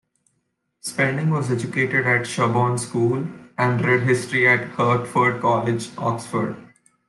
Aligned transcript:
Spedding 0.79 1.29
was 1.29 1.51
educated 1.51 2.07
at 2.07 2.25
Sherborne 2.25 2.79
School 2.79 3.27
and 3.55 3.85
read 3.85 4.01
history 4.01 4.47
at 4.49 4.69
Hertford 4.69 5.39
College, 5.39 5.91
Oxford. 5.95 6.55